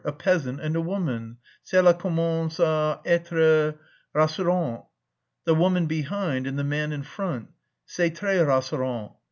A 0.03 0.11
peasant 0.11 0.59
and 0.59 0.75
a 0.75 0.81
woman, 0.81 1.37
cela 1.61 1.93
commence 1.93 2.57
à 2.57 3.05
être 3.05 3.75
rassurant. 4.15 4.87
The 5.45 5.53
woman 5.53 5.85
behind 5.85 6.47
and 6.47 6.57
the 6.57 6.63
man 6.63 6.91
in 6.91 7.03
front 7.03 7.49
_c'est 7.87 8.15
très 8.15 8.43
rassurant. 8.43 9.17